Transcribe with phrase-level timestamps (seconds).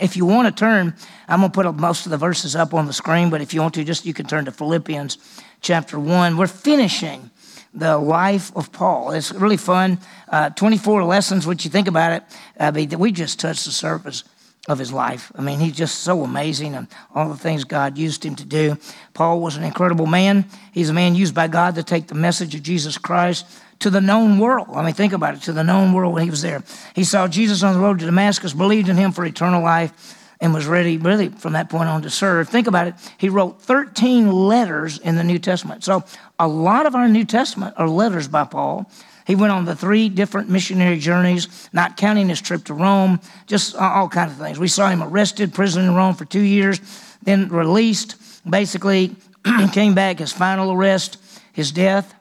[0.00, 0.94] If you want to turn,
[1.28, 3.60] I'm going to put most of the verses up on the screen, but if you
[3.60, 5.18] want to, just you can turn to Philippians
[5.60, 6.38] chapter 1.
[6.38, 7.30] We're finishing
[7.74, 9.10] the life of Paul.
[9.12, 9.98] It's really fun.
[10.28, 12.22] Uh, 24 lessons, what you think about it,
[12.58, 14.24] I mean, we just touched the surface
[14.68, 15.30] of his life.
[15.34, 18.78] I mean, he's just so amazing and all the things God used him to do.
[19.14, 20.46] Paul was an incredible man.
[20.72, 23.46] He's a man used by God to take the message of Jesus Christ
[23.80, 24.68] to the known world.
[24.74, 26.62] I mean, think about it, to the known world when he was there.
[26.94, 30.54] He saw Jesus on the road to Damascus, believed in him for eternal life, and
[30.54, 32.48] was ready, really, from that point on to serve.
[32.48, 32.94] Think about it.
[33.18, 35.84] He wrote 13 letters in the New Testament.
[35.84, 36.04] So
[36.38, 38.90] a lot of our New Testament are letters by Paul.
[39.26, 43.76] He went on the three different missionary journeys, not counting his trip to Rome, just
[43.76, 44.58] all kinds of things.
[44.58, 46.80] We saw him arrested, prison in Rome for two years,
[47.22, 48.16] then released,
[48.48, 49.14] basically
[49.72, 51.18] came back, his final arrest,
[51.52, 52.14] his death,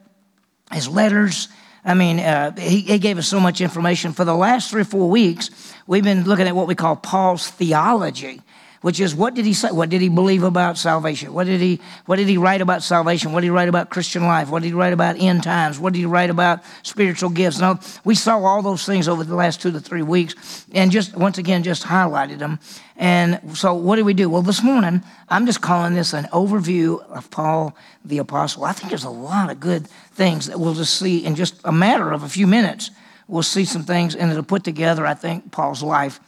[0.72, 1.48] his letters.
[1.84, 4.12] I mean, uh, he, he gave us so much information.
[4.12, 5.50] For the last three or four weeks,
[5.88, 8.42] we've been looking at what we call Paul's theology
[8.82, 9.72] which is what did he say?
[9.72, 11.34] What did he believe about salvation?
[11.34, 13.34] What did he what did he write about salvation?
[13.34, 14.50] What did he write about Christian life?
[14.50, 15.80] What did he write about end times?
[15.80, 17.60] What did he write about spiritual gifts?
[17.60, 21.16] Now, we saw all those things over the last two to three weeks and just
[21.16, 22.60] once again just highlighted them.
[22.96, 24.30] And so what do we do?
[24.30, 28.64] Well, this morning, I'm just calling this an overview of Paul the Apostle.
[28.64, 31.72] I think there's a lot of good things that we'll just see in just a
[31.72, 32.92] matter of a few minutes.
[33.28, 36.20] We'll see some things and it'll put together, I think, Paul's life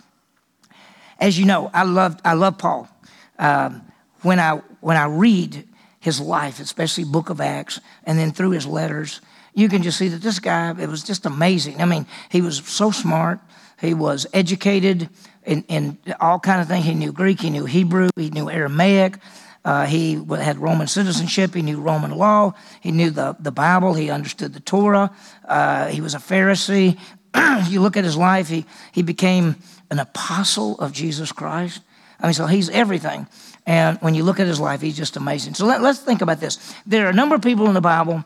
[1.22, 2.90] as you know, I love, I love Paul.
[3.40, 3.84] Um,
[4.24, 5.68] when, I, when I read
[6.00, 9.22] his life, especially Book of Acts, and then through his letters,
[9.54, 11.82] you can just see that this guy, it was just amazing.
[11.82, 13.40] I mean, he was so smart.
[13.80, 15.10] He was educated
[15.46, 16.86] in, in all kind of things.
[16.86, 19.18] He knew Greek, he knew Hebrew, he knew Aramaic.
[19.64, 21.54] Uh, he had Roman citizenship.
[21.54, 22.54] He knew Roman law.
[22.82, 23.94] He knew the, the Bible.
[23.94, 25.16] He understood the Torah.
[25.48, 26.98] Uh, he was a Pharisee.
[27.68, 29.56] you look at his life, he, he became
[29.90, 31.82] an apostle of Jesus Christ.
[32.20, 33.28] I mean, so he's everything.
[33.66, 35.54] And when you look at his life, he's just amazing.
[35.54, 36.76] So let, us think about this.
[36.86, 38.24] There are a number of people in the Bible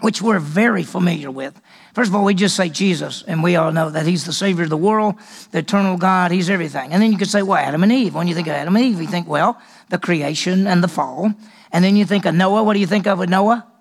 [0.00, 1.60] which we're very familiar with.
[1.94, 4.64] First of all, we just say Jesus, and we all know that he's the Savior
[4.64, 5.14] of the world,
[5.52, 6.92] the eternal God, he's everything.
[6.92, 8.14] And then you could say, well, Adam and Eve.
[8.14, 11.32] When you think of Adam and Eve, you think, well, the creation and the fall.
[11.70, 12.64] And then you think of Noah.
[12.64, 13.71] What do you think of with Noah?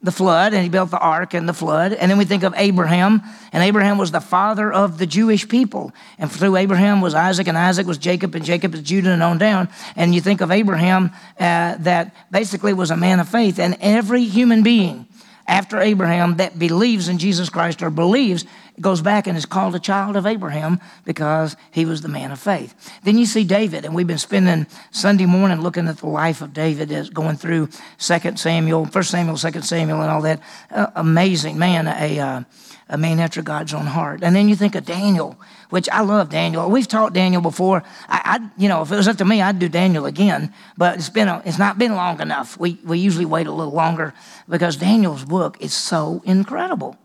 [0.00, 1.92] The flood, and he built the ark and the flood.
[1.92, 3.20] And then we think of Abraham,
[3.52, 5.92] and Abraham was the father of the Jewish people.
[6.18, 9.38] And through Abraham was Isaac, and Isaac was Jacob, and Jacob is Judah, and on
[9.38, 9.68] down.
[9.96, 11.10] And you think of Abraham
[11.40, 15.06] uh, that basically was a man of faith, and every human being
[15.48, 18.44] after Abraham that believes in Jesus Christ or believes
[18.80, 22.38] goes back and is called a child of Abraham because he was the man of
[22.38, 22.74] faith.
[23.02, 26.52] Then you see David, and we've been spending Sunday morning looking at the life of
[26.52, 27.68] David as going through
[27.98, 30.40] 2 Samuel, 1 Samuel, 2 Samuel, and all that.
[30.70, 32.42] Uh, amazing man, a, uh,
[32.88, 34.22] a man after God's own heart.
[34.22, 35.36] And then you think of Daniel,
[35.70, 36.70] which I love Daniel.
[36.70, 37.82] We've taught Daniel before.
[38.08, 40.52] I, I, you know, if it was up to me, I'd do Daniel again.
[40.76, 42.58] But it's been, a, it's not been long enough.
[42.58, 44.14] We, we usually wait a little longer
[44.48, 46.96] because Daniel's book is so incredible.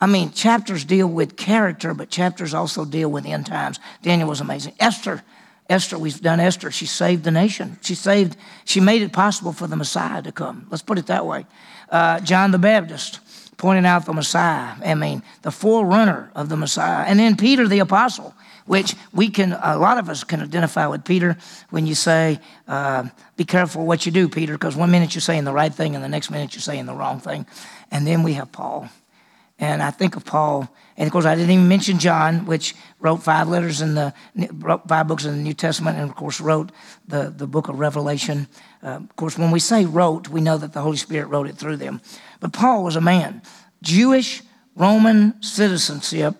[0.00, 3.78] I mean, chapters deal with character, but chapters also deal with end times.
[4.02, 4.74] Daniel was amazing.
[4.80, 5.22] Esther,
[5.68, 6.70] Esther, we've done Esther.
[6.70, 7.78] She saved the nation.
[7.82, 10.66] She saved, she made it possible for the Messiah to come.
[10.70, 11.44] Let's put it that way.
[11.90, 13.20] Uh, John the Baptist
[13.58, 14.74] pointing out the Messiah.
[14.82, 17.04] I mean, the forerunner of the Messiah.
[17.06, 18.34] And then Peter the apostle,
[18.64, 21.36] which we can, a lot of us can identify with Peter
[21.68, 23.06] when you say, uh,
[23.36, 26.02] be careful what you do, Peter, because one minute you're saying the right thing and
[26.02, 27.44] the next minute you're saying the wrong thing.
[27.90, 28.88] And then we have Paul.
[29.60, 33.22] And I think of Paul, and of course, I didn't even mention John, which wrote
[33.22, 34.14] five letters in the
[34.54, 36.72] wrote five books in the New Testament, and of course, wrote
[37.06, 38.48] the, the book of Revelation.
[38.82, 41.56] Uh, of course, when we say wrote, we know that the Holy Spirit wrote it
[41.56, 42.00] through them.
[42.40, 43.42] But Paul was a man,
[43.82, 44.42] Jewish
[44.76, 46.36] Roman citizenship.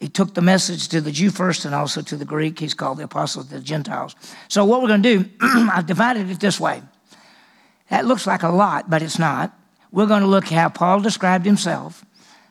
[0.00, 2.58] He took the message to the Jew first and also to the Greek.
[2.58, 4.16] He's called the apostle of the Gentiles.
[4.48, 6.82] So, what we're going to do, I've divided it this way.
[7.88, 9.56] That looks like a lot, but it's not.
[9.92, 12.04] We're going to look how Paul described himself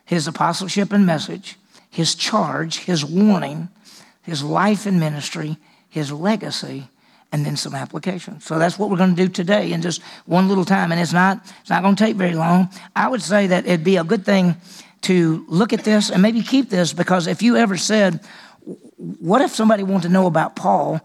[0.06, 1.56] his apostleship and message,
[1.90, 3.68] his charge, his warning,
[4.22, 5.58] his life and ministry,
[5.88, 6.88] his legacy,
[7.32, 8.40] and then some application.
[8.40, 10.92] So that's what we're going to do today in just one little time.
[10.92, 12.70] And it's not, it's not going to take very long.
[12.94, 14.56] I would say that it'd be a good thing
[15.02, 18.20] to look at this and maybe keep this because if you ever said,
[18.96, 21.00] what if somebody wanted to know about Paul?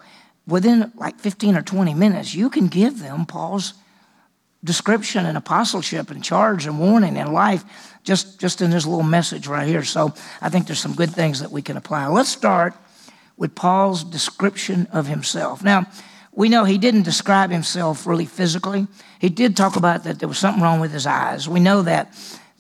[0.48, 3.74] Within like 15 or 20 minutes, you can give them Paul's
[4.64, 7.64] description and apostleship and charge and warning and life
[8.04, 9.84] just, just in this little message right here.
[9.84, 12.08] So I think there's some good things that we can apply.
[12.08, 12.74] Let's start
[13.38, 15.64] with Paul's description of himself.
[15.64, 15.88] Now,
[16.34, 18.88] we know he didn't describe himself really physically.
[19.20, 21.50] He did talk about that there was something wrong with his eyes.
[21.50, 22.16] We know that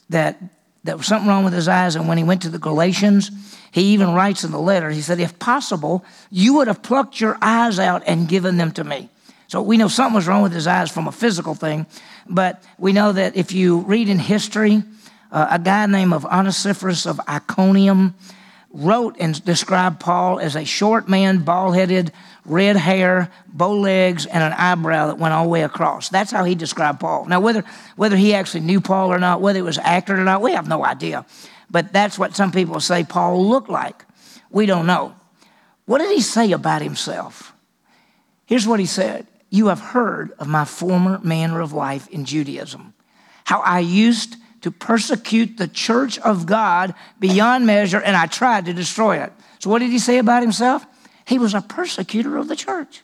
[0.09, 0.37] that
[0.83, 1.95] there was something wrong with his eyes.
[1.95, 3.31] And when he went to the Galatians,
[3.71, 7.37] he even writes in the letter, he said, If possible, you would have plucked your
[7.41, 9.09] eyes out and given them to me.
[9.51, 11.85] So we know something was wrong with his eyes from a physical thing,
[12.25, 14.81] but we know that if you read in history,
[15.29, 18.15] uh, a guy named of Onesiphorus of Iconium
[18.71, 22.13] wrote and described Paul as a short man, bald headed,
[22.45, 26.07] red hair, bow legs, and an eyebrow that went all the way across.
[26.07, 27.25] That's how he described Paul.
[27.25, 27.65] Now, whether,
[27.97, 30.69] whether he actually knew Paul or not, whether it was accurate or not, we have
[30.69, 31.25] no idea.
[31.69, 34.05] But that's what some people say Paul looked like.
[34.49, 35.13] We don't know.
[35.87, 37.51] What did he say about himself?
[38.45, 42.95] Here's what he said You have heard of my former manner of life in Judaism,
[43.43, 48.73] how I used to persecute the church of God beyond measure, and I tried to
[48.73, 49.31] destroy it.
[49.59, 50.85] So, what did he say about himself?
[51.25, 53.03] He was a persecutor of the church.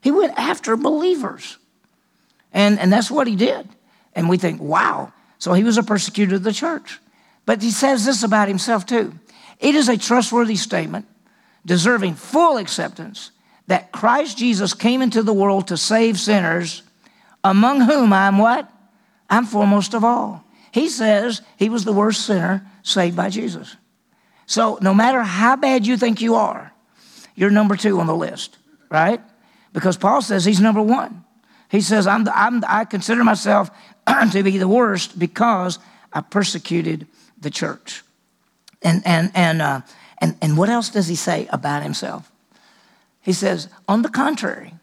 [0.00, 1.58] He went after believers.
[2.52, 3.68] And, and that's what he did.
[4.14, 5.12] And we think, wow.
[5.38, 6.98] So he was a persecutor of the church.
[7.46, 9.14] But he says this about himself too
[9.58, 11.06] it is a trustworthy statement,
[11.66, 13.32] deserving full acceptance,
[13.68, 16.82] that Christ Jesus came into the world to save sinners,
[17.44, 18.68] among whom I'm what?
[19.30, 20.44] I'm foremost of all.
[20.72, 23.76] He says he was the worst sinner saved by Jesus.
[24.46, 26.72] So no matter how bad you think you are,
[27.34, 28.56] you're number two on the list,
[28.90, 29.20] right?
[29.74, 31.24] Because Paul says he's number one.
[31.70, 33.70] He says, I'm, the, I'm I consider myself
[34.32, 35.78] to be the worst because
[36.10, 37.06] I persecuted
[37.38, 38.02] the church.
[38.80, 39.80] And, and, and, uh,
[40.22, 42.32] and, and what else does he say about himself?
[43.22, 44.74] He says, on the contrary,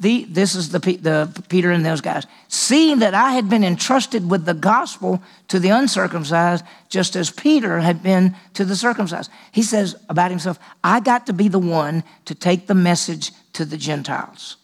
[0.00, 2.26] the, this is the, the Peter and those guys.
[2.48, 7.78] Seeing that I had been entrusted with the gospel to the uncircumcised, just as Peter
[7.78, 9.30] had been to the circumcised.
[9.52, 13.64] He says about himself, I got to be the one to take the message to
[13.64, 14.56] the Gentiles.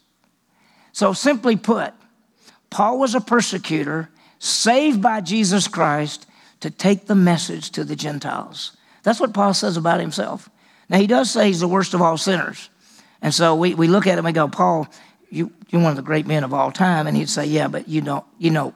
[0.93, 1.95] So, simply put,
[2.69, 6.27] Paul was a persecutor saved by Jesus Christ
[6.61, 8.77] to take the message to the Gentiles.
[9.03, 10.51] That's what Paul says about himself.
[10.91, 12.69] Now, he does say he's the worst of all sinners.
[13.23, 14.89] And so we, we look at him and we go, Paul,
[15.31, 17.07] you, you're one of the great men of all time.
[17.07, 18.75] And he'd say, yeah, but you know, you know,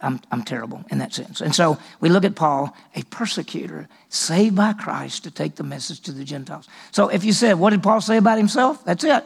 [0.00, 1.40] I'm, I'm terrible in that sense.
[1.40, 6.00] And so we look at Paul, a persecutor, saved by Christ to take the message
[6.02, 6.68] to the Gentiles.
[6.90, 8.84] So if you said, what did Paul say about himself?
[8.84, 9.24] That's it.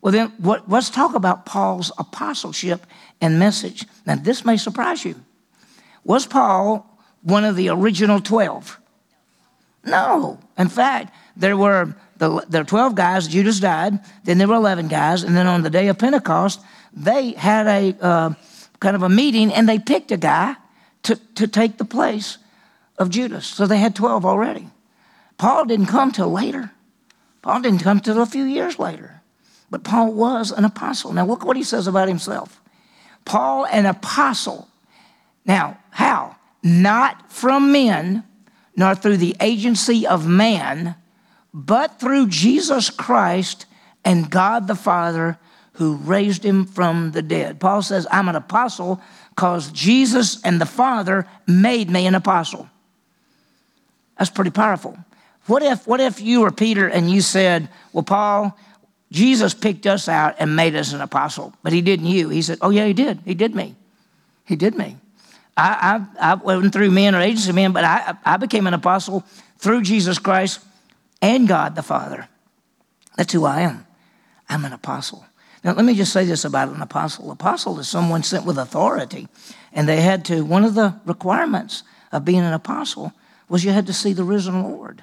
[0.00, 2.86] Well, then what, let's talk about Paul's apostleship
[3.20, 3.86] and message.
[4.06, 5.16] Now, this may surprise you.
[6.04, 6.86] Was Paul
[7.22, 8.80] one of the original 12?
[9.84, 10.38] No.
[10.58, 14.88] In fact, there were the, there were 12 guys, Judas died, then there were 11
[14.88, 16.60] guys, and then on the day of Pentecost,
[16.92, 18.34] they had a uh,
[18.80, 20.54] kind of a meeting and they picked a guy
[21.02, 22.38] to, to take the place
[22.98, 23.46] of Judas.
[23.46, 24.68] So they had 12 already.
[25.38, 26.70] Paul didn't come till later.
[27.42, 29.20] Paul didn't come till a few years later.
[29.70, 31.12] But Paul was an apostle.
[31.12, 32.60] Now, look what he says about himself
[33.24, 34.68] Paul, an apostle.
[35.44, 36.36] Now, how?
[36.62, 38.24] Not from men,
[38.76, 40.94] nor through the agency of man
[41.54, 43.66] but through Jesus Christ
[44.04, 45.38] and God the Father
[45.74, 47.60] who raised him from the dead.
[47.60, 52.68] Paul says, I'm an apostle because Jesus and the Father made me an apostle.
[54.18, 54.98] That's pretty powerful.
[55.46, 58.56] What if, what if you were Peter and you said, Well, Paul,
[59.10, 62.28] Jesus picked us out and made us an apostle, but he didn't you?
[62.28, 63.20] He said, Oh, yeah, he did.
[63.24, 63.74] He did me.
[64.44, 64.96] He did me.
[65.56, 69.24] I, I, I went through men or agency men, but I, I became an apostle
[69.58, 70.60] through Jesus Christ
[71.26, 72.28] and God the Father.
[73.16, 73.86] That's who I am.
[74.48, 75.24] I'm an apostle.
[75.62, 77.30] Now, let me just say this about an apostle.
[77.30, 79.28] Apostle is someone sent with authority,
[79.72, 81.82] and they had to, one of the requirements
[82.12, 83.12] of being an apostle
[83.48, 85.02] was you had to see the risen Lord.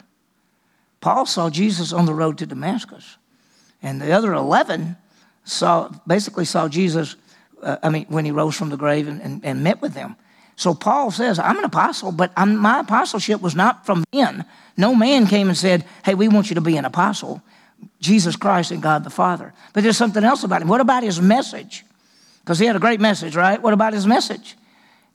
[1.00, 3.18] Paul saw Jesus on the road to Damascus,
[3.82, 4.98] and the other 11
[5.44, 7.16] saw, basically saw Jesus,
[7.64, 10.16] uh, I mean, when he rose from the grave and, and, and met with them.
[10.62, 14.46] So Paul says, I'm an apostle, but I'm, my apostleship was not from men.
[14.78, 17.42] No man came and said, Hey, we want you to be an apostle.
[18.00, 19.56] Jesus Christ and God the Father.
[19.74, 20.68] But there's something else about him.
[20.68, 21.84] What about his message?
[22.42, 23.60] Because he had a great message, right?
[23.60, 24.56] What about his message?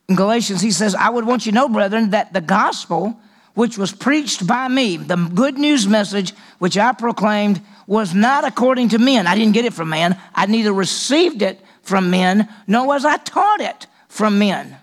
[0.09, 3.17] In Galatians, he says, I would want you to know, brethren, that the gospel
[3.53, 8.89] which was preached by me, the good news message which I proclaimed, was not according
[8.89, 9.27] to men.
[9.27, 10.19] I didn't get it from man.
[10.35, 14.75] I neither received it from men, nor was I taught it from men.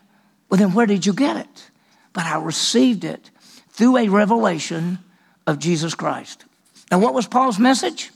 [0.54, 1.70] Well, then where did you get it?
[2.12, 3.28] But I received it
[3.70, 5.00] through a revelation
[5.48, 6.44] of Jesus Christ.
[6.92, 8.12] Now, what was Paul's message?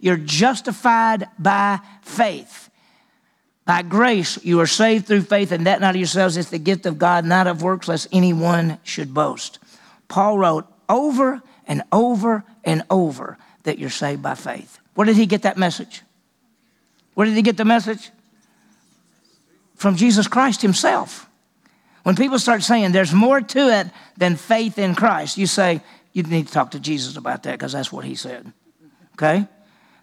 [0.00, 2.70] You're justified by faith.
[3.66, 6.86] By grace, you are saved through faith, and that not of yourselves is the gift
[6.86, 9.60] of God, not of works, lest anyone should boast.
[10.08, 14.80] Paul wrote over and over and over that you're saved by faith.
[14.96, 16.02] Where did he get that message?
[17.14, 18.10] Where did he get the message?
[19.76, 21.28] From Jesus Christ himself.
[22.06, 25.80] When people start saying there's more to it than faith in Christ, you say,
[26.12, 28.52] you need to talk to Jesus about that because that's what he said.
[29.14, 29.44] Okay?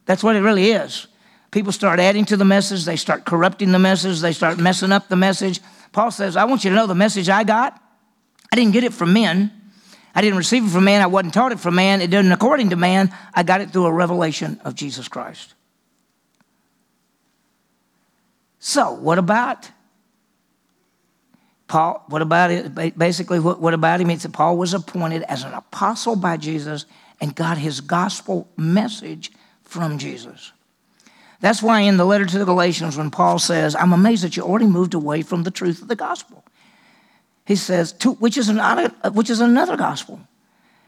[0.06, 1.08] That's what it really is.
[1.52, 5.08] People start adding to the message, they start corrupting the message, they start messing up
[5.08, 5.62] the message.
[5.94, 7.82] Paul says, I want you to know the message I got,
[8.52, 9.54] I didn't get it from men.
[10.14, 11.02] I didn't receive it from man.
[11.02, 12.02] I wasn't taught it from man.
[12.02, 13.16] It didn't according to man.
[13.34, 15.54] I got it through a revelation of Jesus Christ.
[18.60, 19.72] So, what about
[21.74, 22.96] Paul, what about it?
[22.96, 24.12] Basically, what, what about him?
[24.12, 26.86] It's that Paul was appointed as an apostle by Jesus
[27.20, 29.32] and got his gospel message
[29.64, 30.52] from Jesus.
[31.40, 34.44] That's why in the letter to the Galatians, when Paul says, I'm amazed that you
[34.44, 36.46] already moved away from the truth of the gospel.
[37.48, 40.20] He says, which is, another, which is another gospel.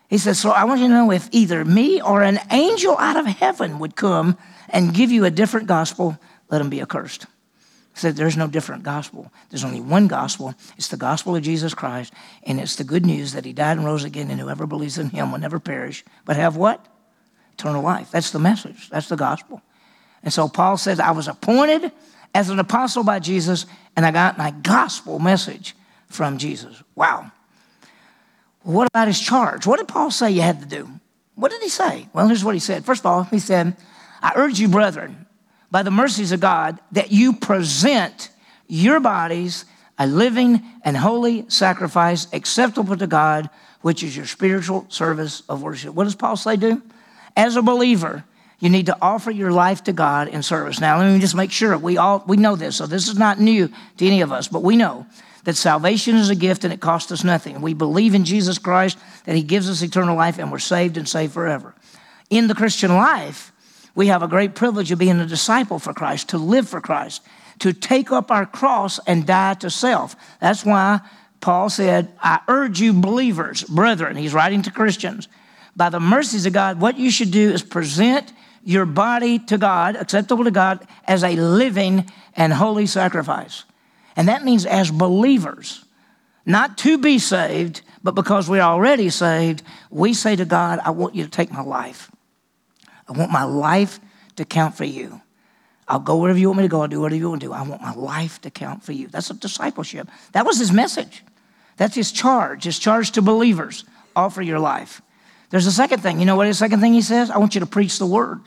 [0.07, 3.17] He says, So I want you to know if either me or an angel out
[3.17, 4.37] of heaven would come
[4.69, 6.19] and give you a different gospel,
[6.51, 7.25] let him be accursed
[7.95, 9.31] said there's no different gospel.
[9.49, 10.53] There's only one gospel.
[10.77, 13.85] It's the gospel of Jesus Christ, and it's the good news that he died and
[13.85, 16.85] rose again, and whoever believes in him will never perish, but have what?
[17.53, 18.11] Eternal life.
[18.11, 18.89] That's the message.
[18.89, 19.61] That's the gospel.
[20.23, 21.91] And so Paul says, I was appointed
[22.33, 25.73] as an apostle by Jesus, and I got my gospel message
[26.07, 26.83] from Jesus.
[26.95, 27.31] Wow.
[28.63, 29.65] What about his charge?
[29.65, 30.89] What did Paul say you had to do?
[31.35, 32.07] What did he say?
[32.11, 32.85] Well, here's what he said.
[32.85, 33.77] First of all, he said,
[34.21, 35.24] I urge you, brethren,
[35.71, 38.29] by the mercies of God that you present
[38.67, 39.65] your bodies
[39.97, 43.49] a living and holy sacrifice acceptable to God,
[43.81, 45.93] which is your spiritual service of worship.
[45.93, 46.81] What does Paul say do?
[47.37, 48.23] As a believer,
[48.59, 50.79] you need to offer your life to God in service.
[50.79, 52.77] Now, let me just make sure we all we know this.
[52.77, 55.05] So this is not new to any of us, but we know
[55.43, 57.61] that salvation is a gift and it costs us nothing.
[57.61, 61.07] We believe in Jesus Christ that he gives us eternal life and we're saved and
[61.07, 61.75] saved forever.
[62.29, 63.51] In the Christian life,
[63.95, 67.23] we have a great privilege of being a disciple for Christ, to live for Christ,
[67.59, 70.15] to take up our cross and die to self.
[70.39, 70.99] That's why
[71.39, 75.27] Paul said, I urge you, believers, brethren, he's writing to Christians,
[75.75, 78.31] by the mercies of God, what you should do is present
[78.63, 83.63] your body to God, acceptable to God, as a living and holy sacrifice.
[84.15, 85.83] And that means as believers,
[86.45, 91.15] not to be saved, but because we're already saved, we say to God, I want
[91.15, 92.09] you to take my life.
[93.07, 93.99] I want my life
[94.35, 95.21] to count for you.
[95.87, 96.81] I'll go wherever you want me to go.
[96.81, 97.53] I'll do whatever you want to do.
[97.53, 99.07] I want my life to count for you.
[99.07, 100.09] That's a discipleship.
[100.31, 101.23] That was his message.
[101.77, 103.85] That's his charge, his charge to believers.
[104.15, 105.01] Offer your life.
[105.49, 106.19] There's a second thing.
[106.19, 107.29] You know what the second thing he says?
[107.29, 108.41] I want you to preach the word.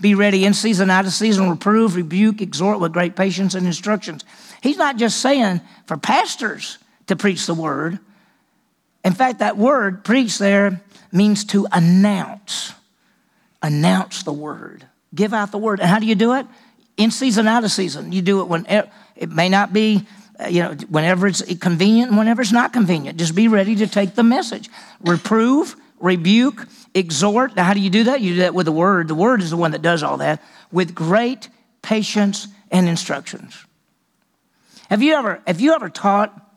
[0.00, 4.24] Be ready in season, out of season, reprove, rebuke, exhort with great patience and instructions.
[4.62, 6.78] He's not just saying for pastors
[7.08, 7.98] to preach the word.
[9.04, 10.80] In fact, that word, preach there,
[11.12, 12.72] means to announce
[13.62, 15.80] announce the word, give out the word.
[15.80, 16.46] And how do you do it?
[16.96, 18.12] In season, out of season.
[18.12, 20.06] You do it when it may not be,
[20.38, 23.18] uh, you know, whenever it's convenient and whenever it's not convenient.
[23.18, 24.68] Just be ready to take the message.
[25.00, 27.56] Reprove, rebuke, exhort.
[27.56, 28.20] Now, how do you do that?
[28.20, 29.08] You do that with the word.
[29.08, 31.48] The word is the one that does all that with great
[31.82, 33.64] patience and instructions.
[34.88, 36.48] Have you ever, have you ever taught?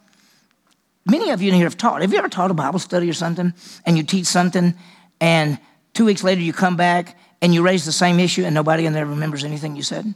[1.06, 2.02] Many of you in here have taught.
[2.02, 3.54] Have you ever taught a Bible study or something
[3.86, 4.74] and you teach something
[5.20, 5.60] and
[5.94, 8.94] Two weeks later, you come back and you raise the same issue, and nobody in
[8.94, 10.14] there remembers anything you said.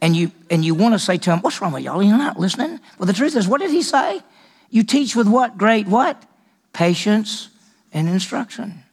[0.00, 2.02] And you and you want to say to them, "What's wrong with y'all?
[2.02, 4.22] You're not listening." Well, the truth is, what did he say?
[4.70, 5.58] You teach with what?
[5.58, 6.22] Great what?
[6.72, 7.48] Patience
[7.92, 8.84] and instruction.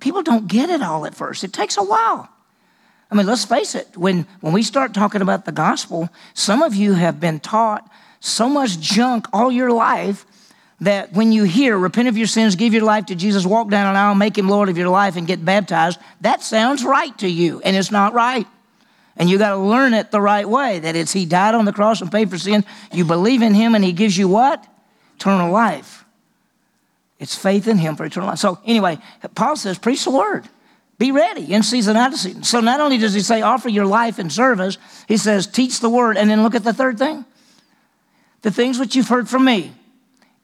[0.00, 1.44] People don't get it all at first.
[1.44, 2.28] It takes a while.
[3.10, 3.96] I mean, let's face it.
[3.96, 7.88] When when we start talking about the gospel, some of you have been taught
[8.20, 10.26] so much junk all your life
[10.82, 13.86] that when you hear, repent of your sins, give your life to Jesus, walk down
[13.86, 17.28] an aisle, make him Lord of your life, and get baptized, that sounds right to
[17.28, 18.46] you, and it's not right.
[19.16, 21.72] And you got to learn it the right way that it's He died on the
[21.72, 22.64] cross and paid for sin.
[22.92, 24.66] You believe in Him, and He gives you what?
[25.16, 26.04] Eternal life.
[27.20, 28.38] It's faith in Him for eternal life.
[28.38, 28.98] So, anyway,
[29.36, 30.48] Paul says, preach the word.
[30.98, 32.42] Be ready in season, and out of season.
[32.42, 35.90] So, not only does he say offer your life in service, he says teach the
[35.90, 36.16] word.
[36.16, 37.24] And then look at the third thing
[38.40, 39.72] the things which you've heard from me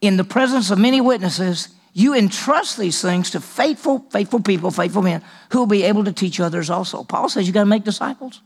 [0.01, 5.03] in the presence of many witnesses, you entrust these things to faithful, faithful people, faithful
[5.03, 7.03] men who will be able to teach others also.
[7.03, 8.41] Paul says you got to make disciples.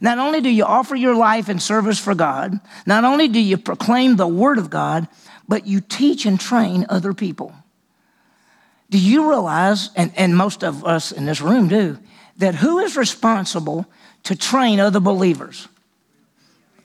[0.00, 3.56] Not only do you offer your life in service for God, not only do you
[3.56, 5.06] proclaim the word of God,
[5.46, 7.54] but you teach and train other people.
[8.90, 11.98] Do you realize, and, and most of us in this room do,
[12.38, 13.86] that who is responsible
[14.24, 15.68] to train other believers?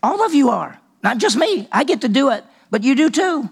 [0.04, 1.68] All of you are, not just me.
[1.72, 3.50] I get to do it, but you do too.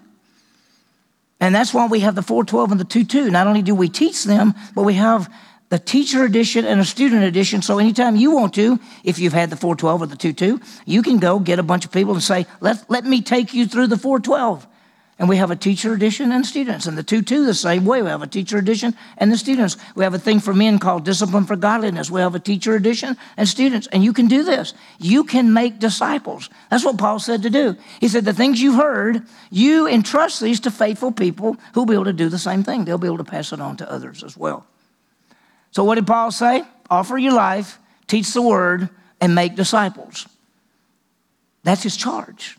[1.40, 3.30] And that's why we have the 412 and the 22.
[3.30, 5.30] Not only do we teach them, but we have
[5.70, 7.62] the teacher edition and a student edition.
[7.62, 11.18] So anytime you want to, if you've had the 412 or the 22, you can
[11.20, 13.98] go get a bunch of people and say, let, let me take you through the
[13.98, 14.68] 412.
[15.18, 16.88] And we have a teacher edition and students.
[16.88, 18.02] And the two, too, the same way.
[18.02, 19.78] We have a teacher edition and the students.
[19.96, 22.12] We have a thing for men called Discipline for Godliness.
[22.12, 23.88] We have a teacher edition and students.
[23.94, 24.74] And you can do this.
[25.00, 26.50] You can make disciples.
[26.70, 27.78] That's what Paul said to do.
[28.02, 32.06] He said, The things you've heard, you entrust these to faithful people who'll be able
[32.06, 32.84] to do the same thing.
[32.84, 34.66] They'll be able to pass it on to others as well.
[35.72, 36.64] So, what did Paul say?
[36.90, 38.90] Offer your life, teach the word,
[39.22, 40.28] and make disciples.
[41.64, 42.58] That's his charge.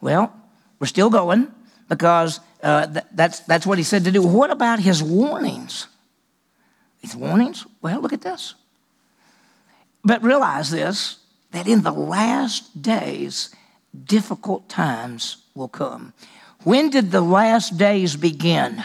[0.00, 0.32] Well,
[0.78, 1.52] we're still going
[1.90, 4.22] because uh, th- that's, that's what he said to do.
[4.22, 5.88] What about his warnings?
[7.02, 7.66] His warnings?
[7.82, 8.54] Well, look at this.
[10.02, 11.18] But realize this
[11.50, 13.52] that in the last days,
[14.04, 16.12] difficult times will come.
[16.62, 18.84] When did the last days begin?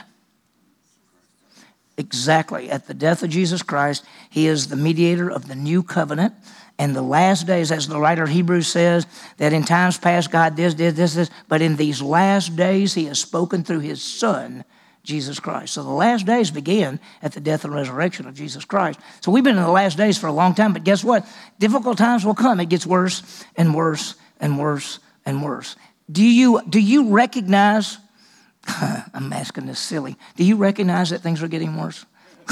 [1.95, 2.71] Exactly.
[2.71, 6.33] At the death of Jesus Christ, He is the mediator of the new covenant
[6.77, 10.55] and the last days, as the writer of Hebrews says, that in times past God
[10.55, 14.03] did this, did this, this, but in these last days he has spoken through his
[14.03, 14.65] Son,
[15.03, 15.73] Jesus Christ.
[15.73, 18.99] So the last days begin at the death and resurrection of Jesus Christ.
[19.21, 21.25] So we've been in the last days for a long time, but guess what?
[21.59, 22.59] Difficult times will come.
[22.59, 25.77] It gets worse and worse and worse and worse.
[26.11, 27.99] Do you, do you recognize?
[28.67, 30.17] I'm asking this silly.
[30.35, 32.05] Do you recognize that things are getting worse?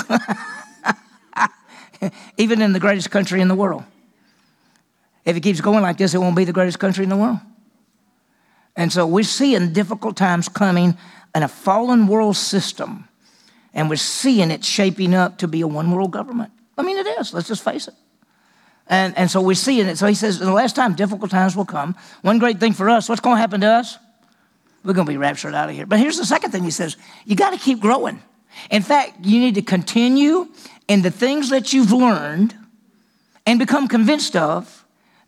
[2.38, 3.84] Even in the greatest country in the world.
[5.26, 7.40] If it keeps going like this, it won't be the greatest country in the world.
[8.76, 10.98] And so we're seeing difficult times coming
[11.36, 13.08] in a fallen world system,
[13.74, 16.52] and we're seeing it shaping up to be a one world government.
[16.78, 17.34] I mean, it is.
[17.34, 17.94] Let's just face it.
[18.88, 19.98] And, and so we're seeing it.
[19.98, 21.96] So he says, the last time, difficult times will come.
[22.22, 23.98] One great thing for us, what's going to happen to us?
[24.84, 25.86] We're going to be raptured out of here.
[25.86, 28.22] But here's the second thing he says you got to keep growing.
[28.70, 30.50] In fact, you need to continue
[30.88, 32.54] in the things that you've learned
[33.46, 34.83] and become convinced of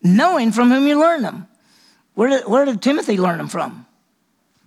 [0.05, 1.47] knowing from whom you learn them.
[2.13, 3.85] Where did, where did Timothy learn them from?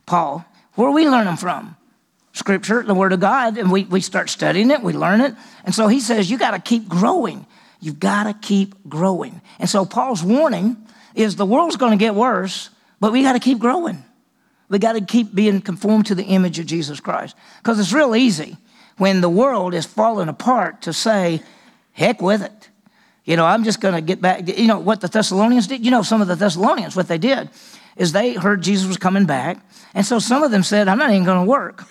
[0.04, 0.44] Paul.
[0.74, 1.76] Where we learn them from?
[2.32, 5.34] Scripture, the Word of God, and we, we start studying it, we learn it.
[5.64, 7.46] And so he says, you got to keep growing.
[7.80, 9.40] You've got to keep growing.
[9.58, 10.76] And so Paul's warning
[11.14, 12.70] is the world's going to get worse,
[13.00, 14.04] but we got to keep growing.
[14.68, 17.34] We got to keep being conformed to the image of Jesus Christ.
[17.58, 18.56] Because it's real easy
[18.98, 21.42] when the world is falling apart to say,
[21.92, 22.68] heck with it.
[23.28, 24.48] You know, I'm just going to get back.
[24.48, 25.84] You know what the Thessalonians did?
[25.84, 27.50] You know, some of the Thessalonians, what they did
[27.94, 29.58] is they heard Jesus was coming back.
[29.92, 31.84] And so some of them said, I'm not even going to work.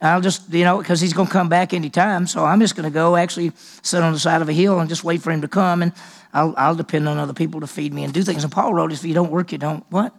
[0.00, 2.26] I'll just, you know, because he's going to come back anytime.
[2.26, 4.88] So I'm just going to go actually sit on the side of a hill and
[4.88, 5.82] just wait for him to come.
[5.82, 5.92] And
[6.32, 8.42] I'll, I'll depend on other people to feed me and do things.
[8.42, 10.14] And Paul wrote, if you don't work, you don't what?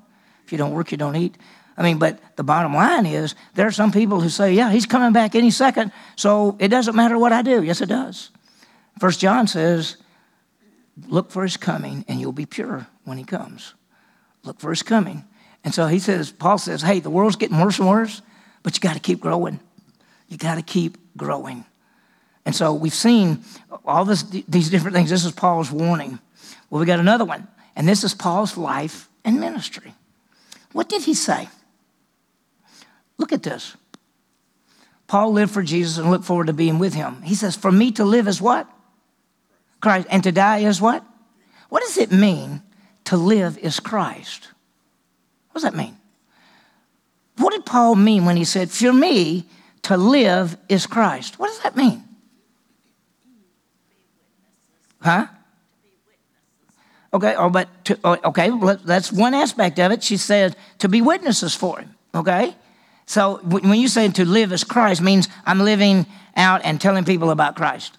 [0.46, 1.36] If you don't work, you don't eat.
[1.76, 4.86] I mean, but the bottom line is there are some people who say, yeah, he's
[4.86, 5.92] coming back any second.
[6.16, 7.64] So it doesn't matter what I do.
[7.64, 8.30] Yes, it does.
[9.00, 9.98] First John says,
[11.08, 13.74] Look for his coming, and you'll be pure when he comes.
[14.44, 15.26] Look for his coming.
[15.64, 18.22] And so he says, Paul says, hey, the world's getting worse and worse,
[18.62, 19.60] but you got to keep growing.
[20.28, 21.66] You got to keep growing.
[22.46, 23.44] And so we've seen
[23.86, 25.10] all this, these different things.
[25.10, 26.20] This is Paul's warning.
[26.70, 29.94] Well, we got another one, and this is Paul's life and ministry.
[30.74, 31.50] What did he say?
[33.18, 33.76] Look at this.
[35.08, 37.22] Paul lived for Jesus and looked forward to being with him.
[37.22, 38.68] He says, For me to live is what?
[39.84, 40.08] Christ.
[40.10, 41.06] And to die is what?
[41.70, 42.64] What does it mean
[43.04, 44.48] to live is Christ?
[45.52, 45.98] What does that mean?
[47.38, 49.46] What did Paul mean when he said, For me,
[49.84, 51.38] to live is Christ?
[51.38, 52.04] What does that mean?
[55.02, 55.28] Huh?
[57.14, 58.50] Okay, oh, but to, oh, okay,
[58.86, 60.02] that's one aspect of it.
[60.02, 61.94] She said to be witnesses for him.
[62.16, 62.56] Okay,
[63.06, 66.06] so when you say to live as Christ means I'm living
[66.38, 67.98] out and telling people about Christ.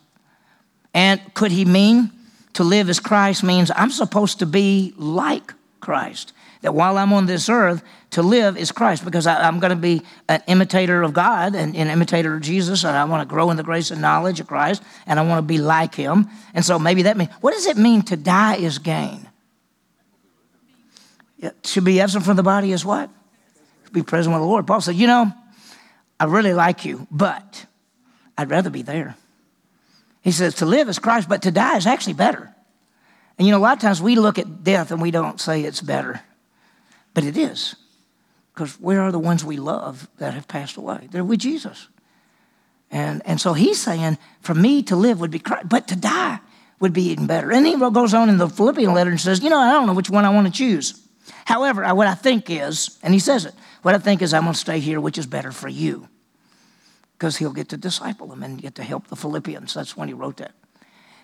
[0.95, 2.13] And could he mean
[2.55, 6.33] to live as Christ means I'm supposed to be like Christ?
[6.63, 9.77] That while I'm on this earth, to live is Christ because I, am going to
[9.77, 13.51] be an imitator of God and an imitator of Jesus, and I want to grow
[13.51, 16.29] in the grace and knowledge of Christ, and I want to be like Him.
[16.55, 19.29] And so maybe that means what does it mean to die is gain?
[21.63, 23.11] To be absent from the body is what?
[23.87, 24.67] To be present with the Lord.
[24.67, 25.33] Paul said, You know,
[26.19, 27.67] I really like you, but
[28.39, 29.17] I'd rather be there.
[30.25, 32.51] He says to live is Christ, but to die is actually better.
[33.37, 35.63] And you know, a lot of times we look at death and we don't say
[35.63, 36.23] it's better,
[37.13, 37.77] but it is.
[38.55, 41.09] Because where are the ones we love that have passed away?
[41.11, 41.89] They're with Jesus.
[42.91, 46.39] And, and so he's saying, for me to live would be Christ, but to die
[46.81, 47.53] would be even better.
[47.53, 49.95] And he goes on in the Philippian letter and says, you know, I don't know
[49.95, 51.07] which one I want to choose.
[51.45, 54.55] However, what I think is, and he says it, what I think is I'm going
[54.55, 56.09] to stay here, which is better for you
[57.25, 59.73] because he'll get to disciple them and get to help the Philippians.
[59.73, 60.53] That's when he wrote that.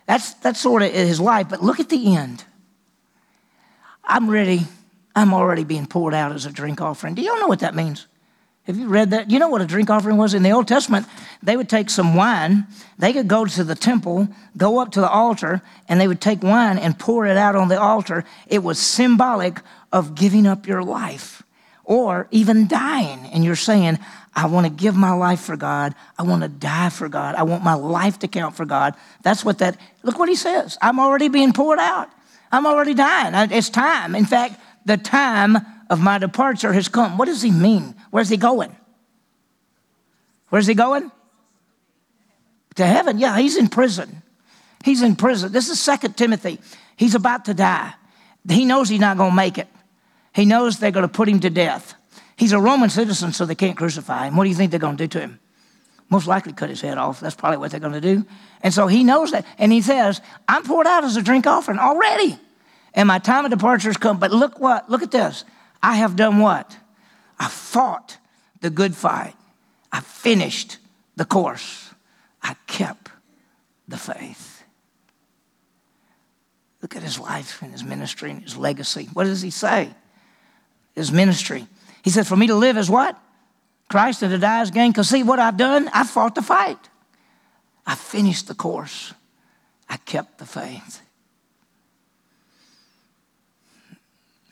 [0.07, 1.51] That's, that's sort of his life.
[1.51, 2.43] But look at the end.
[4.03, 4.63] I'm ready.
[5.15, 7.17] I'm already being poured out as a drink offering.
[7.17, 8.07] Do y'all know what that means?
[8.63, 9.31] Have you read that?
[9.31, 10.33] You know what a drink offering was?
[10.33, 11.07] In the Old Testament,
[11.43, 12.67] they would take some wine,
[12.99, 16.43] they could go to the temple, go up to the altar, and they would take
[16.43, 18.25] wine and pour it out on the altar.
[18.47, 19.61] It was symbolic
[19.93, 21.43] of giving up your life
[21.85, 23.27] or even dying.
[23.33, 23.99] And you're saying,
[24.35, 25.95] I want to give my life for God.
[26.19, 27.35] I want to die for God.
[27.35, 28.95] I want my life to count for God.
[29.23, 30.79] That's what that, look what he says.
[30.81, 32.09] I'm already being poured out.
[32.53, 33.51] I'm already dying.
[33.53, 34.15] It's time.
[34.15, 37.19] In fact, the time of my departure has come.
[37.19, 37.95] What does he mean?
[38.11, 38.75] Where's he going?
[40.49, 41.11] Where's he going?
[42.77, 43.19] To heaven.
[43.19, 44.23] Yeah, he's in prison.
[44.85, 45.53] He's in prison.
[45.53, 46.61] This is Second Timothy.
[46.97, 47.93] He's about to die.
[48.49, 49.69] He knows he's not going to make it.
[50.35, 51.95] He knows they're going to put him to death.
[52.41, 54.35] He's a Roman citizen, so they can't crucify him.
[54.35, 55.41] What do you think they're going to do to him?
[56.09, 57.21] Most likely cut his head off.
[57.21, 58.25] That's probably what they're going to do.
[58.63, 59.45] And so he knows that.
[59.59, 62.39] And he says, I'm poured out as a drink offering already.
[62.95, 64.19] And my time of departure has come.
[64.19, 64.89] But look what?
[64.89, 65.45] Look at this.
[65.83, 66.75] I have done what?
[67.39, 68.17] I fought
[68.63, 69.35] the good fight.
[69.93, 70.79] I finished
[71.17, 71.91] the course.
[72.43, 73.11] I kept
[73.87, 74.65] the faith.
[76.81, 79.11] Look at his life and his ministry and his legacy.
[79.13, 79.91] What does he say?
[80.95, 81.67] His ministry.
[82.03, 83.19] He said, For me to live is what?
[83.89, 84.93] Christ and to die is gain.
[84.93, 85.91] Because see what I've done?
[85.93, 86.79] I fought the fight.
[87.87, 89.13] I finished the course.
[89.89, 91.03] I kept the faith.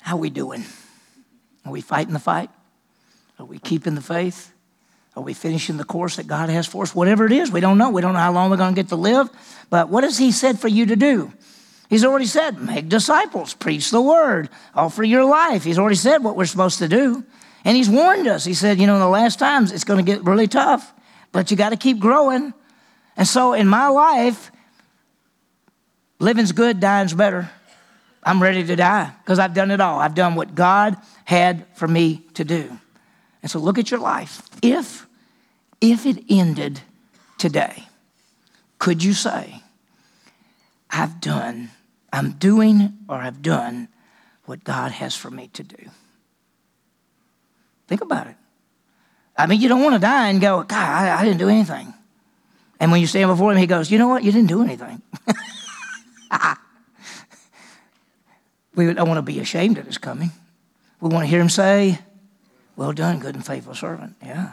[0.00, 0.64] How we doing?
[1.64, 2.50] Are we fighting the fight?
[3.38, 4.52] Are we keeping the faith?
[5.14, 6.94] Are we finishing the course that God has for us?
[6.94, 7.90] Whatever it is, we don't know.
[7.90, 9.28] We don't know how long we're going to get to live.
[9.68, 11.32] But what has He said for you to do?
[11.88, 15.64] He's already said, make disciples, preach the word, offer your life.
[15.64, 17.24] He's already said what we're supposed to do.
[17.64, 18.44] And He's warned us.
[18.44, 20.92] He said, you know, in the last times, it's going to get really tough,
[21.32, 22.52] but you got to keep growing.
[23.16, 24.52] And so in my life,
[26.18, 27.50] living's good, dying's better.
[28.22, 29.98] I'm ready to die because I've done it all.
[29.98, 32.78] I've done what God had for me to do.
[33.42, 34.42] And so look at your life.
[34.62, 35.06] If
[35.80, 36.80] if it ended
[37.38, 37.84] today,
[38.78, 39.62] could you say,
[40.90, 41.70] I've done,
[42.12, 43.88] I'm doing or I've done
[44.46, 45.90] what God has for me to do?
[47.86, 48.36] Think about it.
[49.36, 51.94] I mean, you don't want to die and go, God, I, I didn't do anything.
[52.80, 54.24] And when you stand before him, he goes, You know what?
[54.24, 55.02] You didn't do anything.
[58.74, 60.30] we don't want to be ashamed of his coming.
[61.00, 61.98] We want to hear him say,
[62.76, 64.16] Well done, good and faithful servant.
[64.22, 64.52] Yeah.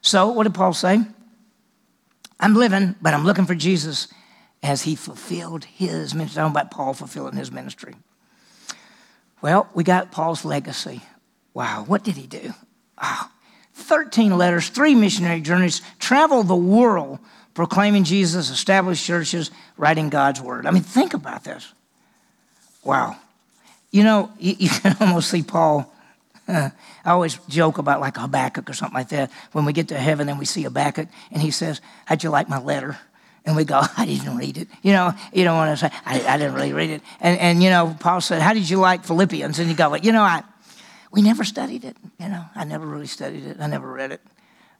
[0.00, 1.00] So, what did Paul say?
[2.40, 4.08] I'm living, but I'm looking for Jesus
[4.62, 6.42] as he fulfilled his ministry.
[6.42, 7.94] I'm talking about Paul fulfilling his ministry.
[9.40, 11.02] Well, we got Paul's legacy.
[11.54, 12.52] Wow, what did he do?
[13.00, 13.30] Oh,
[13.74, 17.18] 13 letters, three missionary journeys, traveled the world
[17.54, 20.66] proclaiming Jesus, established churches, writing God's word.
[20.66, 21.72] I mean, think about this.
[22.84, 23.16] Wow.
[23.90, 25.92] You know, you, you can almost see Paul.
[26.48, 26.72] I
[27.04, 29.30] always joke about like a Habakkuk or something like that.
[29.52, 32.30] When we get to heaven and we see a Habakkuk and he says, How'd you
[32.30, 32.98] like my letter?
[33.48, 34.68] And we go, I didn't read it.
[34.82, 37.02] You know, you don't want to say, I, I didn't really read it.
[37.18, 39.58] And, and, you know, Paul said, How did you like Philippians?
[39.58, 40.44] And you go, "Well, You know, I,
[41.10, 41.96] we never studied it.
[42.20, 43.56] You know, I never really studied it.
[43.58, 44.20] I never read it.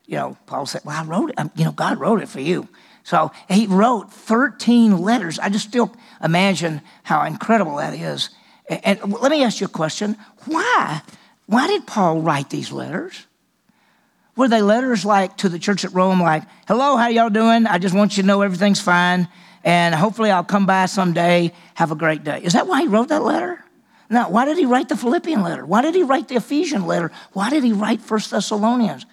[0.05, 1.51] You know, Paul said, Well, I wrote it.
[1.57, 2.69] You know, God wrote it for you.
[3.05, 5.39] So he wrote 13 letters.
[5.39, 8.29] I just still imagine how incredible that is.
[8.69, 10.15] And let me ask you a question.
[10.45, 11.01] Why?
[11.47, 13.28] Why did Paul write these letters?
[14.39, 17.67] Were they letters like to the church at Rome, like, hello, how y'all doing?
[17.67, 19.27] I just want you to know everything's fine.
[19.65, 21.53] And hopefully I'll come by someday.
[21.75, 22.43] Have a great day.
[22.45, 23.65] Is that why he wrote that letter?
[24.09, 25.67] Now, why did he write the Philippian letter?
[25.67, 27.11] Why did he write the Ephesian letter?
[27.33, 29.07] Why did he write First Thessalonians?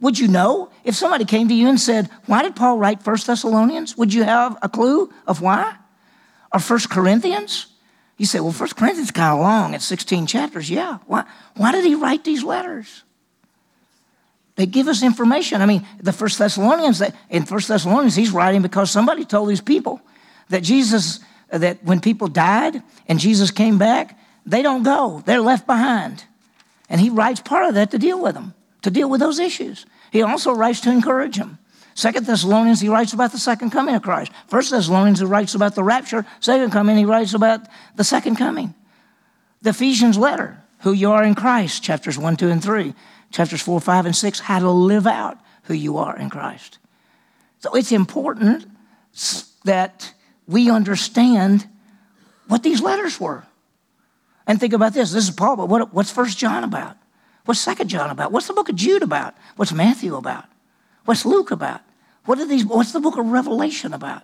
[0.00, 3.28] Would you know if somebody came to you and said, Why did Paul write First
[3.28, 3.96] Thessalonians?
[3.96, 5.76] Would you have a clue of why?
[6.52, 7.66] Or First Corinthians?
[8.16, 10.68] You say, Well, First Corinthians is kind of long, it's 16 chapters.
[10.68, 10.98] Yeah.
[11.06, 13.04] Why, why did he write these letters?
[14.56, 15.62] They give us information.
[15.62, 20.00] I mean, the First Thessalonians, in First Thessalonians, he's writing because somebody told these people
[20.50, 25.66] that Jesus, that when people died and Jesus came back, they don't go, they're left
[25.66, 26.24] behind.
[26.88, 29.86] And he writes part of that to deal with them, to deal with those issues.
[30.10, 31.58] He also writes to encourage them.
[31.94, 34.32] Second Thessalonians, he writes about the second coming of Christ.
[34.48, 36.26] First Thessalonians, he writes about the rapture.
[36.40, 38.74] Second coming, he writes about the second coming.
[39.62, 42.94] The Ephesians letter, who you are in Christ, chapters 1, 2, and 3.
[43.32, 46.78] Chapters 4, 5, and 6, how to live out who you are in Christ.
[47.58, 48.66] So it's important
[49.64, 50.12] that
[50.46, 51.66] we understand
[52.48, 53.44] what these letters were.
[54.46, 55.12] And think about this.
[55.12, 56.96] This is Paul, but what, what's First John about?
[57.44, 58.32] What's Second John about?
[58.32, 59.34] What's the book of Jude about?
[59.56, 60.44] What's Matthew about?
[61.04, 61.80] What's Luke about?
[62.24, 62.64] What are these?
[62.64, 64.22] What's the book of Revelation about?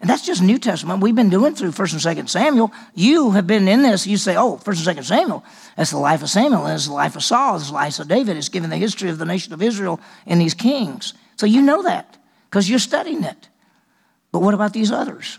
[0.00, 1.02] And that's just New Testament.
[1.02, 2.70] We've been doing through 1st and 2nd Samuel.
[2.94, 4.06] You have been in this.
[4.06, 5.44] You say, oh, 1st and 2nd Samuel.
[5.76, 6.66] That's the life of Samuel.
[6.66, 7.56] It's the life of Saul.
[7.56, 8.36] It's the life of David.
[8.36, 11.14] It's given the history of the nation of Israel and these kings.
[11.36, 12.18] So you know that
[12.50, 13.48] because you're studying it.
[14.32, 15.38] But what about these others?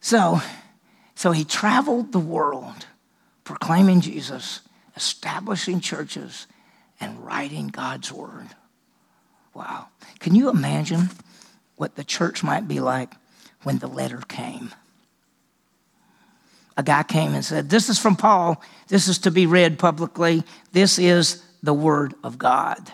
[0.00, 0.40] So,
[1.16, 2.86] so he traveled the world
[3.42, 4.60] proclaiming Jesus,
[4.94, 6.46] establishing churches,
[7.00, 8.48] and writing God's word.
[9.52, 9.88] Wow.
[10.20, 11.10] Can you imagine
[11.76, 13.14] what the church might be like
[13.62, 14.70] when the letter came?
[16.76, 18.60] A guy came and said, This is from Paul.
[18.88, 20.42] This is to be read publicly.
[20.72, 22.92] This is the word of God.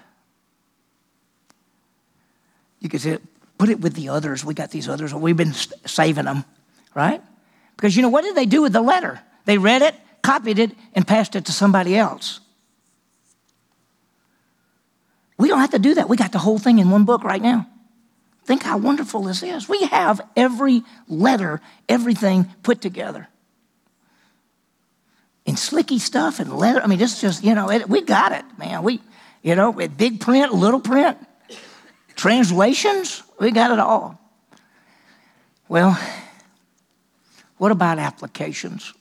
[2.80, 3.18] You could say,
[3.58, 4.44] put it with the others.
[4.44, 5.12] We got these others.
[5.12, 6.44] We've been saving them,
[6.94, 7.22] right?
[7.76, 9.20] Because you know, what did they do with the letter?
[9.44, 12.40] They read it, copied it, and passed it to somebody else.
[15.36, 16.08] We don't have to do that.
[16.08, 17.66] We got the whole thing in one book right now.
[18.44, 19.68] Think how wonderful this is.
[19.68, 23.28] We have every letter, everything put together.
[25.46, 26.80] In slicky stuff and letter.
[26.80, 28.82] I mean, it's just, you know, it, we got it, man.
[28.82, 29.00] We,
[29.42, 31.18] you know, with big print, little print,
[32.14, 34.20] translations, we got it all.
[35.68, 35.98] Well,
[37.56, 38.92] what about applications?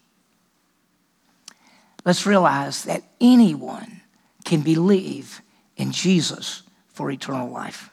[2.06, 4.02] Let's realize that anyone
[4.46, 5.42] can believe
[5.76, 7.89] in Jesus for eternal life.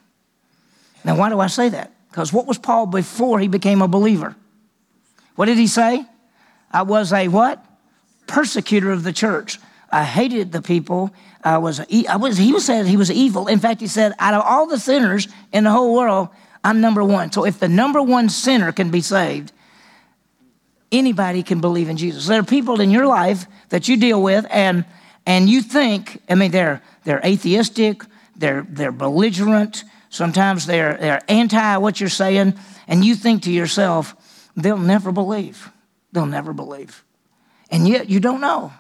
[1.07, 1.93] Now, why do I say that?
[2.11, 4.35] Because what was Paul before he became a believer?
[5.37, 6.05] What did he say?
[6.73, 7.65] I was a what?
[8.27, 9.61] Persecutor of the church.
[9.93, 11.15] I hated the people.
[11.45, 13.47] I was, I was, he was said he was evil.
[13.47, 16.29] In fact, he said, out of all the sinners in the whole world,
[16.65, 17.31] I'm number one.
[17.31, 19.53] So if the number one sinner can be saved,
[20.91, 22.27] anybody can believe in Jesus.
[22.27, 24.85] There are people in your life that you deal with, and
[25.25, 28.03] and you think, I mean, they're they're atheistic,
[28.35, 32.55] they're they're belligerent, sometimes they're they're anti what you're saying,
[32.89, 34.15] and you think to yourself,
[34.57, 35.71] they'll never believe.
[36.13, 37.05] They'll never believe.
[37.71, 38.73] And yet you don't know.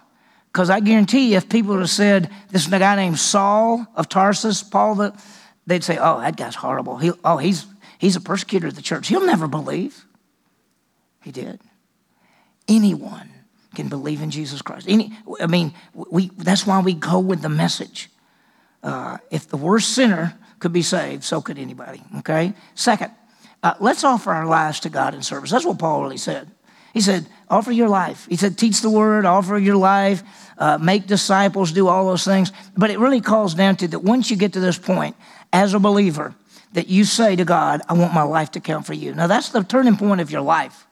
[0.57, 4.09] Because I guarantee you, if people had said, this is a guy named Saul of
[4.09, 5.23] Tarsus, Paul, the,
[5.67, 6.97] they'd say, oh, that guy's horrible.
[6.97, 7.67] He, oh, he's,
[7.99, 9.09] he's a persecutor of the church.
[9.09, 10.07] He'll never believe.
[11.23, 11.61] He did.
[12.67, 13.29] Anyone
[13.75, 14.87] can believe in Jesus Christ.
[14.89, 18.09] Any, I mean, we, that's why we go with the message.
[18.83, 22.55] Uh, if the worst sinner could be saved, so could anybody, okay?
[22.75, 23.13] Second,
[23.63, 25.51] uh, let's offer our lives to God in service.
[25.51, 26.51] That's what Paul really said.
[26.95, 28.27] He said, offer your life.
[28.29, 30.23] He said, teach the word, offer your life,
[30.57, 32.53] uh, make disciples, do all those things.
[32.77, 35.15] But it really calls down to that once you get to this point,
[35.53, 36.35] as a believer,
[36.73, 39.15] that you say to God, I want my life to count for you.
[39.15, 40.87] Now, that's the turning point of your life.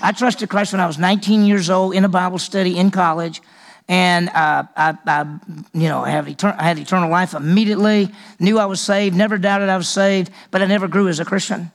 [0.00, 3.42] I trusted Christ when I was 19 years old in a Bible study in college.
[3.88, 5.38] And uh, I, I,
[5.72, 8.10] you know, have etern- I had eternal life immediately.
[8.40, 9.16] Knew I was saved.
[9.16, 10.32] Never doubted I was saved.
[10.50, 11.70] But I never grew as a Christian.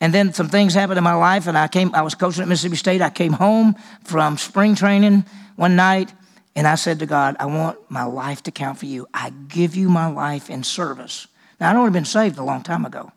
[0.00, 1.94] And then some things happened in my life, and I came.
[1.94, 3.02] I was coaching at Mississippi State.
[3.02, 3.74] I came home
[4.04, 5.24] from spring training
[5.56, 6.12] one night,
[6.54, 9.06] and I said to God, "I want my life to count for you.
[9.12, 11.26] I give you my life in service."
[11.60, 13.10] Now I'd already been saved a long time ago,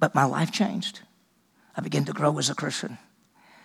[0.00, 1.00] but my life changed.
[1.76, 2.98] I began to grow as a Christian.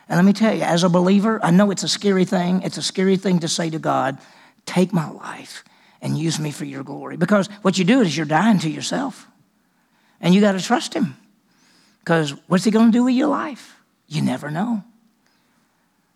[0.09, 2.63] And let me tell you, as a believer, I know it's a scary thing.
[2.63, 4.17] It's a scary thing to say to God,
[4.65, 5.63] take my life
[6.01, 7.15] and use me for your glory.
[7.15, 9.27] Because what you do is you're dying to yourself.
[10.19, 11.15] And you got to trust Him.
[11.99, 13.77] Because what's He going to do with your life?
[14.07, 14.83] You never know.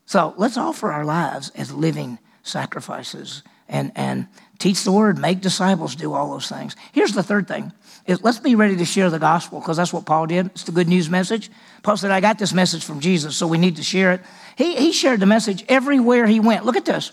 [0.07, 4.27] So let's offer our lives as living sacrifices and, and
[4.59, 6.75] teach the word, make disciples, do all those things.
[6.91, 7.71] Here's the third thing
[8.05, 10.47] is let's be ready to share the gospel because that's what Paul did.
[10.47, 11.49] It's the good news message.
[11.83, 14.21] Paul said, I got this message from Jesus, so we need to share it.
[14.57, 16.65] He, he shared the message everywhere he went.
[16.65, 17.11] Look at this.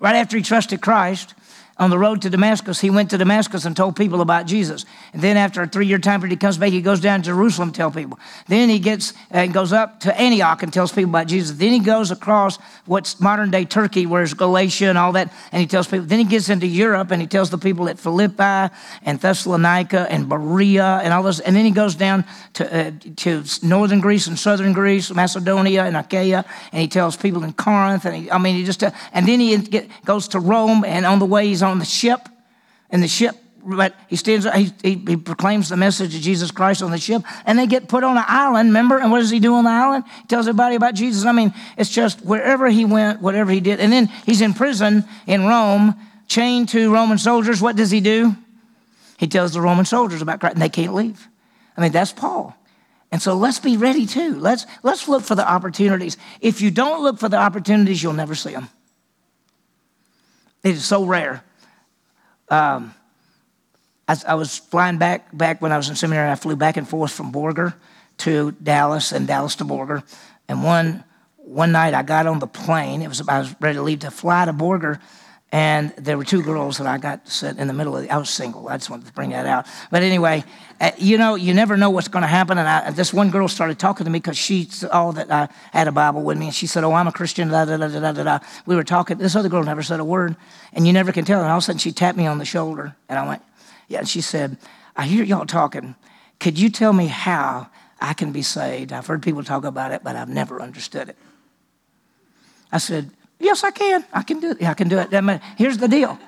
[0.00, 1.34] Right after he trusted Christ,
[1.76, 4.84] on the road to Damascus, he went to Damascus and told people about Jesus.
[5.12, 7.72] And then after a three-year time period, he comes back, he goes down to Jerusalem
[7.72, 8.18] to tell people.
[8.46, 11.56] Then he gets and uh, goes up to Antioch and tells people about Jesus.
[11.56, 15.66] Then he goes across what's modern day Turkey, where's Galatia and all that, and he
[15.66, 16.06] tells people.
[16.06, 20.28] Then he gets into Europe and he tells the people at Philippi and Thessalonica and
[20.28, 21.40] Berea and all this.
[21.40, 25.96] And then he goes down to, uh, to northern Greece and southern Greece, Macedonia and
[25.96, 28.04] Achaia, and he tells people in Corinth.
[28.04, 31.04] And he, I mean, he just, uh, and then he get, goes to Rome, and
[31.04, 32.28] on the way he's on the ship,
[32.90, 36.82] and the ship, but he stands, he, he, he, proclaims the message of Jesus Christ
[36.82, 38.98] on the ship, and they get put on an island, remember?
[38.98, 40.04] And what does he do on the island?
[40.22, 41.24] He tells everybody about Jesus.
[41.24, 43.80] I mean, it's just wherever he went, whatever he did.
[43.80, 45.94] And then he's in prison in Rome,
[46.28, 47.62] chained to Roman soldiers.
[47.62, 48.36] What does he do?
[49.18, 51.26] He tells the Roman soldiers about Christ, and they can't leave.
[51.76, 52.54] I mean, that's Paul.
[53.10, 54.34] And so let's be ready too.
[54.34, 56.16] Let's, let's look for the opportunities.
[56.40, 58.68] If you don't look for the opportunities, you'll never see them.
[60.62, 61.44] It is so rare
[62.48, 62.94] um,
[64.06, 66.30] I, I, was flying back back when I was in seminary.
[66.30, 67.74] I flew back and forth from Borger
[68.18, 70.02] to Dallas and Dallas to Borger.
[70.48, 71.04] And one,
[71.36, 73.02] one night I got on the plane.
[73.02, 75.00] It was about, I was ready to leave to fly to Borger.
[75.54, 78.02] And there were two girls that I got set in the middle of.
[78.02, 78.68] The, I was single.
[78.68, 79.68] I just wanted to bring that out.
[79.88, 80.42] But anyway,
[80.80, 82.58] uh, you know, you never know what's going to happen.
[82.58, 85.86] And I, this one girl started talking to me because she saw that I had
[85.86, 88.10] a Bible with me, and she said, "Oh, I'm a Christian." Da da da da
[88.10, 88.38] da da.
[88.66, 89.18] We were talking.
[89.18, 90.34] This other girl never said a word,
[90.72, 91.40] and you never can tell.
[91.40, 93.42] And all of a sudden, she tapped me on the shoulder, and I went,
[93.86, 94.56] "Yeah." And she said,
[94.96, 95.94] "I hear y'all talking.
[96.40, 97.68] Could you tell me how
[98.00, 98.92] I can be saved?
[98.92, 101.16] I've heard people talk about it, but I've never understood it."
[102.72, 103.12] I said,
[103.44, 104.04] Yes, I can.
[104.12, 104.60] I can do it.
[104.60, 105.40] Yeah, I can do it.
[105.56, 106.18] Here's the deal.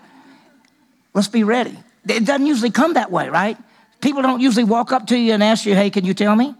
[1.15, 1.77] Let's be ready.
[2.07, 3.57] It doesn't usually come that way, right?
[4.03, 6.55] People don't usually walk up to you and ask you, hey, can you tell me?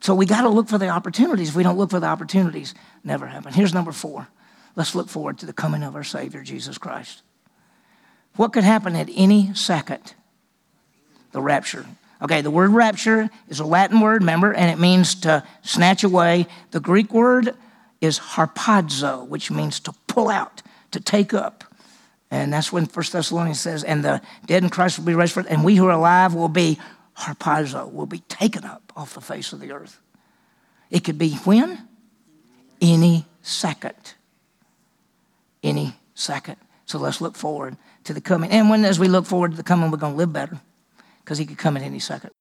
[0.00, 1.50] So we got to look for the opportunities.
[1.50, 2.74] If we don't look for the opportunities,
[3.04, 3.52] never happen.
[3.52, 4.26] Here's number four.
[4.74, 7.22] Let's look forward to the coming of our Savior, Jesus Christ.
[8.36, 10.14] What could happen at any second?
[11.32, 11.84] The rapture.
[12.22, 16.46] Okay, the word rapture is a Latin word, remember, and it means to snatch away.
[16.70, 17.54] The Greek word
[18.02, 20.60] is harpazo, which means to pull out,
[20.90, 21.64] to take up.
[22.30, 25.48] And that's when First Thessalonians says, and the dead in Christ will be raised first,
[25.48, 26.78] and we who are alive will be
[27.16, 30.00] harpazo, will be taken up off the face of the earth.
[30.90, 31.88] It could be when?
[32.80, 34.14] Any second.
[35.62, 36.56] Any second.
[36.86, 38.50] So let's look forward to the coming.
[38.50, 40.60] And when as we look forward to the coming, we're going to live better
[41.20, 42.32] because he could come at any second.